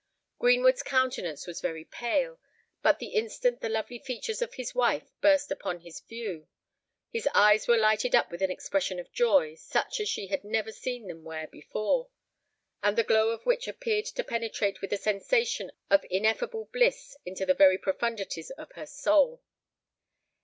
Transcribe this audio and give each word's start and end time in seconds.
Greenwood's 0.39 0.81
countenance 0.81 1.45
was 1.45 1.61
very 1.61 1.85
pale; 1.85 2.39
but 2.81 2.97
the 2.97 3.09
instant 3.09 3.61
the 3.61 3.69
lovely 3.69 3.99
features 3.99 4.41
of 4.41 4.55
his 4.55 4.73
wife 4.73 5.11
burst 5.21 5.51
upon 5.51 5.81
his 5.81 5.99
view, 5.99 6.47
his 7.11 7.27
eyes 7.35 7.67
were 7.67 7.77
lighted 7.77 8.15
up 8.15 8.31
with 8.31 8.41
an 8.41 8.49
expression 8.49 8.97
of 8.99 9.11
joy 9.11 9.53
such 9.53 9.99
as 9.99 10.09
she 10.09 10.25
had 10.25 10.43
never 10.43 10.71
seen 10.71 11.05
them 11.05 11.23
wear 11.23 11.45
before, 11.45 12.09
and 12.81 12.97
the 12.97 13.03
glow 13.03 13.29
of 13.29 13.45
which 13.45 13.67
appeared 13.67 14.05
to 14.05 14.23
penetrate 14.23 14.81
with 14.81 14.91
a 14.91 14.97
sensation 14.97 15.71
of 15.91 16.03
ineffable 16.09 16.65
bliss 16.73 17.15
into 17.23 17.45
the 17.45 17.53
very 17.53 17.77
profundities 17.77 18.49
of 18.57 18.71
her 18.71 18.87
soul. 18.87 19.43